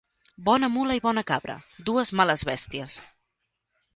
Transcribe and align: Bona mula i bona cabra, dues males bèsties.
Bona 0.45 0.69
mula 0.77 0.95
i 0.99 1.03
bona 1.03 1.23
cabra, 1.31 1.57
dues 1.91 2.13
males 2.21 2.45
bèsties. 2.51 2.99